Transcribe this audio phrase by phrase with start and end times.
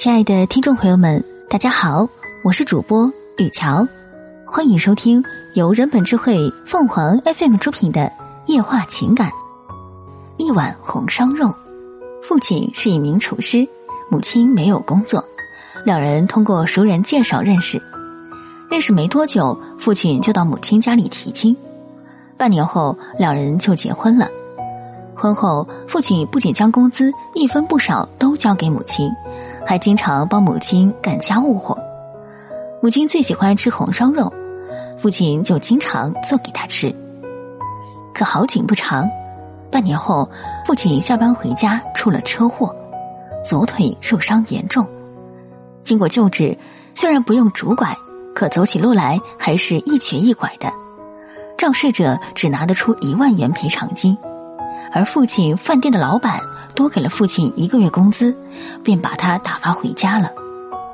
[0.00, 2.08] 亲爱的听众朋友们，大家好，
[2.44, 3.84] 我是主播雨乔，
[4.46, 5.24] 欢迎收听
[5.54, 8.02] 由人本智慧凤凰 FM 出品的
[8.46, 9.28] 《夜话情感》。
[10.36, 11.52] 一碗红烧肉，
[12.22, 13.66] 父亲是一名厨师，
[14.08, 15.24] 母亲没有工作，
[15.84, 17.82] 两人通过熟人介绍认识。
[18.70, 21.56] 认识没多久，父亲就到母亲家里提亲，
[22.36, 24.28] 半年后两人就结婚了。
[25.16, 29.10] 婚后，父亲不仅将工资一分不少都交给母亲。
[29.68, 31.78] 还经常帮母亲干家务活，
[32.80, 34.32] 母亲最喜欢吃红烧肉，
[34.98, 36.90] 父亲就经常做给她吃。
[38.14, 39.06] 可好景不长，
[39.70, 40.26] 半年后，
[40.64, 42.74] 父亲下班回家出了车祸，
[43.44, 44.86] 左腿受伤严重。
[45.84, 46.56] 经过救治，
[46.94, 47.94] 虽然不用拄拐，
[48.34, 50.72] 可走起路来还是一瘸一拐的。
[51.58, 54.16] 肇事者只拿得出一万元赔偿金，
[54.94, 56.40] 而父亲饭店的老板。
[56.78, 58.36] 多给了父亲一个月工资，
[58.84, 60.30] 便把他打发回家了。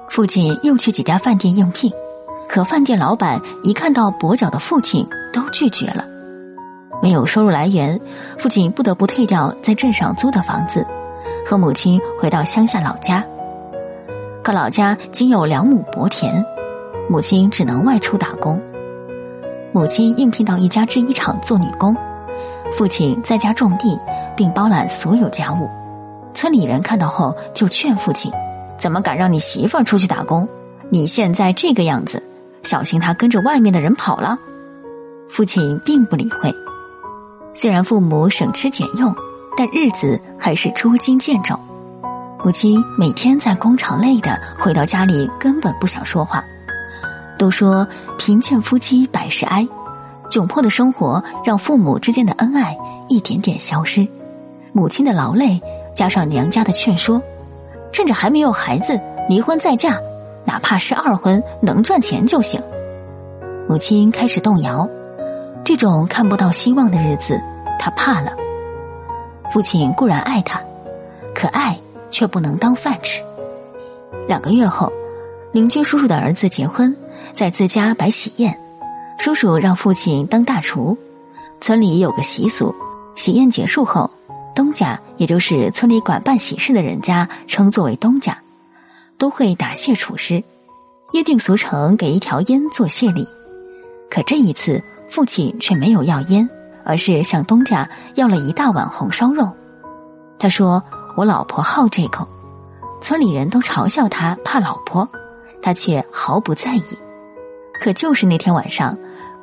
[0.09, 1.93] 父亲又去几家饭店应聘，
[2.49, 6.07] 可饭店老板一看到跛脚的父亲，都拒绝了。
[7.03, 8.01] 没有收入来源，
[8.39, 10.87] 父亲不得不退掉在镇上租的房子，
[11.47, 13.23] 和母亲回到乡下老家。
[14.43, 16.43] 可老家仅有两亩薄田，
[17.11, 18.59] 母亲只能外出打工。
[19.71, 21.95] 母亲应聘到一家制衣厂做女工，
[22.73, 23.99] 父亲在家种地。
[24.37, 25.69] 并包揽所有家务，
[26.35, 28.33] 村里人看到后就劝父亲
[28.79, 30.49] ：“怎么敢让你媳妇儿出去打工？
[30.91, 32.23] 你现在这个样子，
[32.63, 34.39] 小心她跟着外面的人跑了。”
[35.31, 36.55] 父亲并不理会。
[37.55, 39.15] 虽然父母省吃俭用，
[39.57, 41.59] 但日子还是捉襟见肘。
[42.45, 46.45] 母亲每天在工厂累的，回到家里根本不想说话。
[47.39, 47.87] 都说
[48.19, 49.67] 贫贱夫妻百事哀，
[50.31, 52.77] 窘迫的生活让父母之间的恩爱
[53.09, 54.07] 一点点消失。
[54.77, 55.63] 母亲的劳累，
[55.95, 57.23] 加上娘家的劝说，
[57.93, 60.01] 趁着还没有孩子，离婚再嫁，
[60.45, 62.61] 哪怕是二婚，能赚钱就行。
[63.69, 64.89] 母亲开始动摇，
[65.65, 67.41] 这种看不到希望的日子，
[67.79, 68.33] 她怕了。
[69.53, 70.61] 父亲固然爱她，
[71.33, 71.79] 可爱
[72.11, 73.23] 却不能当饭吃。
[74.27, 74.93] 两个月后，
[75.53, 76.97] 邻居叔叔的儿子结婚，
[77.33, 78.59] 在自家摆喜宴，
[79.19, 80.99] 叔叔让父亲当大厨。
[81.61, 82.75] 村里有个习俗，
[83.15, 84.11] 喜宴结束后。
[84.55, 88.39] 东家，也就是村里管办喜事的人家，称作为东家，
[89.19, 90.43] 都会答谢厨师，
[91.13, 93.27] 约定俗成给一条烟做谢礼。
[94.11, 96.49] 可这一次，父亲却没有要烟，
[96.85, 99.51] 而是向东家要了一大碗红烧肉。
[100.39, 100.83] 他说
[101.17, 102.29] ：“我老婆好这口。”
[103.01, 105.09] 村里人都嘲笑他怕老婆，
[105.61, 106.83] 他却毫不在意。
[107.81, 108.97] 可就是那天晚上，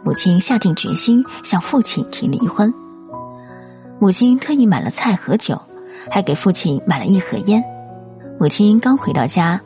[0.03, 2.73] 母亲下定决心向父亲提离婚。
[4.01, 5.61] 母亲特意买了菜和酒，
[6.09, 7.63] 还给父亲买了一盒烟。
[8.39, 9.61] 母亲刚回到家，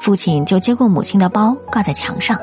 [0.00, 2.36] 父亲就接过母亲的包挂在墙上，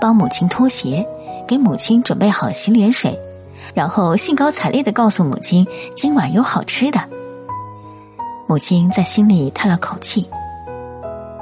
[0.00, 1.06] 帮母亲脱鞋，
[1.46, 3.14] 给母亲准备好洗脸水，
[3.74, 6.98] 然后兴高采烈的告诉母亲今晚有好吃的。
[8.46, 10.26] 母亲在心里叹了口气：“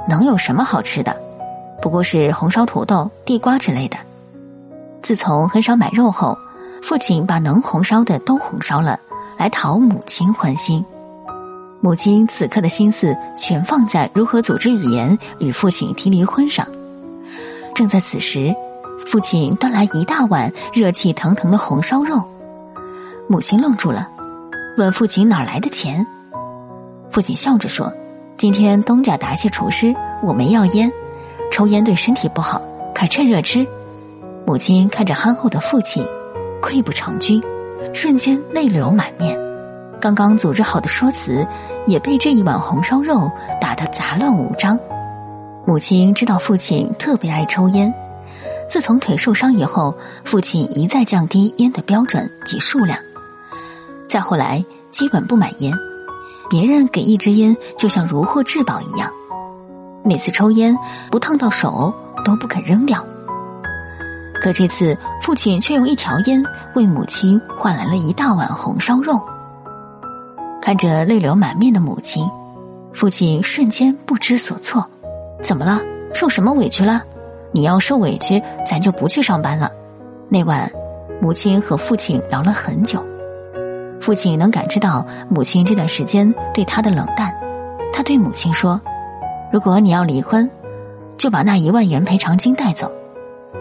[0.09, 1.15] 能有什么好吃的？
[1.81, 3.95] 不过是红烧土豆、地瓜之类的。”
[5.01, 6.37] 自从很少买肉后，
[6.83, 8.99] 父亲把能红烧的都红烧了。
[9.37, 10.83] 来讨母亲欢心，
[11.81, 16.67] 母亲此刻的心思全放在如何组织语言与父亲提离婚上。
[17.73, 18.55] 正在此时，
[19.05, 22.23] 父亲端来一大碗热气腾腾的红烧肉，
[23.27, 24.07] 母亲愣住了，
[24.77, 26.07] 问父亲哪来的钱。
[27.11, 27.91] 父亲笑着说
[28.37, 29.93] ：“今天东家答谢厨师，
[30.23, 30.91] 我没要烟，
[31.51, 32.61] 抽烟对身体不好，
[32.95, 33.67] 快趁热吃。”
[34.47, 36.05] 母亲看着憨厚的父亲，
[36.61, 37.41] 溃不成军。
[37.95, 39.39] 瞬间泪流满面，
[40.01, 41.47] 刚刚组织好的说辞
[41.87, 44.77] 也被这一碗红烧肉打得杂乱无章。
[45.65, 47.91] 母亲知道父亲特别爱抽烟，
[48.69, 49.95] 自从腿受伤以后，
[50.25, 52.99] 父亲一再降低烟的标准及数量，
[54.09, 55.73] 再后来基本不买烟，
[56.49, 59.09] 别人给一支烟就像如获至宝一样，
[60.03, 60.77] 每次抽烟
[61.09, 61.93] 不烫到手
[62.25, 63.03] 都不肯扔掉。
[64.41, 66.43] 可这次父亲却用一条烟。
[66.75, 69.19] 为母亲换来了一大碗红烧肉。
[70.61, 72.29] 看着泪流满面的母亲，
[72.91, 74.85] 父亲瞬间不知所措
[75.41, 75.81] ：“怎么了？
[76.13, 77.01] 受什么委屈了？
[77.51, 79.71] 你要受委屈，咱就不去上班了。”
[80.27, 80.69] 那晚，
[81.21, 83.03] 母亲和父亲聊了很久。
[84.01, 87.33] 父亲能感知到母亲这段时间对他的冷淡，
[87.93, 88.79] 他对母亲说
[89.49, 90.49] ：“如果你要离婚，
[91.17, 92.91] 就把那一万元赔偿金带走，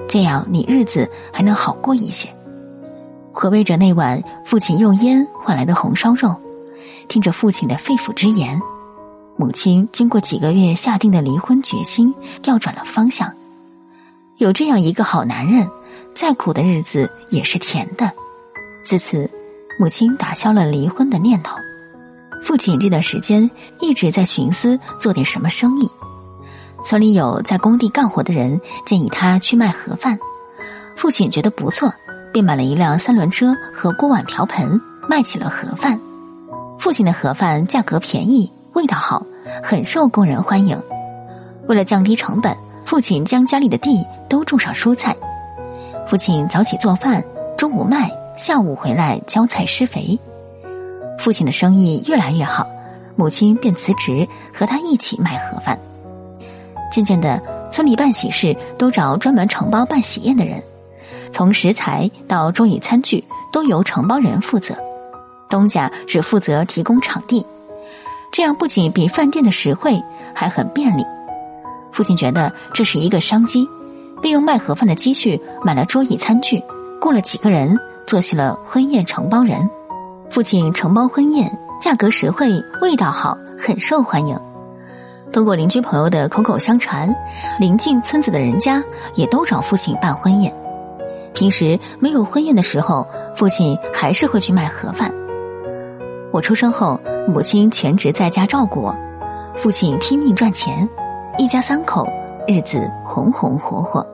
[0.08, 2.28] 这样你日子还能好过一些。”
[3.34, 6.34] 回味着那碗父亲用烟换来的红烧肉，
[7.08, 8.62] 听着父亲的肺腑之言，
[9.36, 13.32] 母亲经过几个月下定的离婚决心，调转了方向。
[14.36, 15.68] 有这样一个好男人，
[16.14, 18.12] 再苦的日子也是甜的。
[18.84, 19.28] 自此，
[19.80, 21.58] 母亲打消了离婚的念头。
[22.40, 25.90] 父亲这段时间一直在寻思做点什么生意。
[26.84, 30.20] 村里有在工地干活的人建议他去卖盒饭，
[30.94, 31.92] 父亲觉得不错，
[32.34, 36.00] 便买了一辆三轮车和锅碗瓢盆，卖起了盒饭。
[36.80, 39.24] 父亲的盒饭价格便宜，味道好，
[39.62, 40.76] 很受工人欢迎。
[41.68, 42.52] 为了降低成本，
[42.84, 45.14] 父亲将家里的地都种上蔬菜。
[46.08, 47.22] 父亲早起做饭，
[47.56, 50.18] 中午卖，下午回来浇菜施肥。
[51.20, 52.66] 父亲的生意越来越好，
[53.14, 55.78] 母亲便辞职和他一起卖盒饭。
[56.90, 57.40] 渐渐的，
[57.70, 60.60] 村里办喜事都找专门承包办喜宴的人，
[61.34, 63.22] 从食材到桌椅餐具
[63.52, 64.72] 都由承包人负责。
[65.50, 67.44] 东家只负责提供场地，
[68.30, 70.00] 这样不仅比饭店的实惠，
[70.32, 71.04] 还很便利。
[71.92, 73.68] 父亲觉得这是一个商机，
[74.22, 76.62] 利用卖盒饭的积蓄买了桌椅餐具，
[77.00, 77.76] 雇了几个人
[78.06, 79.68] 做起了婚宴承包人。
[80.30, 82.48] 父亲承包婚宴，价格实惠，
[82.80, 84.38] 味道好，很受欢迎。
[85.32, 87.12] 通过邻居朋友的口口相传，
[87.58, 88.80] 邻近村子的人家
[89.16, 90.63] 也都找父亲办婚宴。
[91.34, 95.12] 平时没有婚宴的时候，父亲还是会去卖盒饭。
[96.32, 96.98] 我出生后，
[97.28, 98.96] 母亲全职在家照顾我，
[99.54, 100.88] 父亲拼命赚钱，
[101.36, 102.08] 一家三口
[102.46, 104.06] 日子红红火火。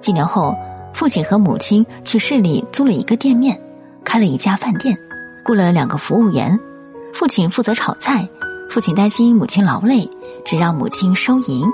[0.00, 0.54] 几年后，
[0.92, 3.58] 父亲和母亲去市里租了一个店面，
[4.04, 4.96] 开了一家饭店，
[5.44, 6.58] 雇了两个服务员，
[7.14, 8.28] 父亲负责炒菜。
[8.70, 10.08] 父亲担心母亲劳累，
[10.44, 11.64] 只让母亲收银。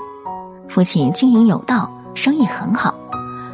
[0.69, 2.94] 父亲经营有道，生意很好。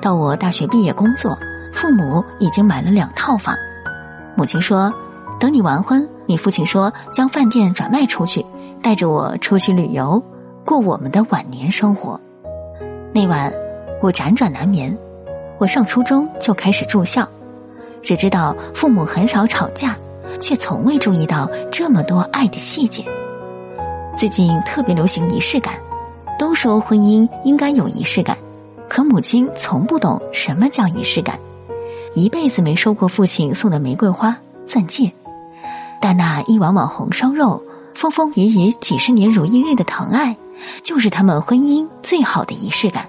[0.01, 1.39] 到我大学毕业工作，
[1.73, 3.55] 父母已经买了两套房。
[4.35, 4.93] 母亲说。
[5.39, 8.45] 等你完婚，你父亲说将饭店转卖出去，
[8.83, 10.23] 带着我出去旅游，
[10.67, 12.21] 过我们的晚年生活。
[13.15, 13.51] 那晚
[14.03, 14.95] 我辗转难眠。
[15.57, 17.27] 我上初中就开始住校，
[18.03, 19.97] 只知道父母很少吵架，
[20.41, 23.03] 却从未注意到这么多爱的细节。
[24.15, 25.75] 最近特别流行仪式感，
[26.39, 28.37] 都说婚姻应该有仪式感，
[28.91, 31.39] 可母亲从不懂什么叫仪式感，
[32.13, 35.13] 一辈子没收过父亲送的玫瑰花、钻戒。
[36.01, 37.63] 但那一碗碗红烧肉，
[37.95, 40.37] 风风雨雨几十年如一日的疼爱，
[40.83, 43.07] 就是他们婚姻最好的仪式感。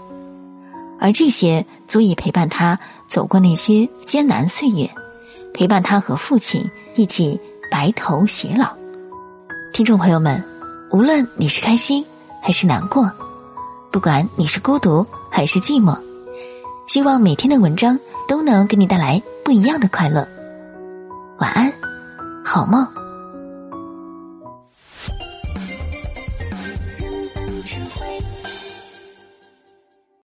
[1.00, 4.88] 而这些足以陪伴他走过那些艰难岁月，
[5.52, 6.64] 陪伴他和父亲
[6.96, 7.40] 一起
[7.72, 8.72] 白头偕老。
[9.74, 10.44] 听众朋友们，
[10.92, 12.06] 无论你是开心
[12.40, 13.12] 还是难过，
[13.92, 15.98] 不管你是孤独还是寂寞，
[16.86, 17.98] 希望每天的文章
[18.28, 20.28] 都能给你带来不一样的快乐。
[21.40, 21.72] 晚安。
[22.44, 23.01] 好梦。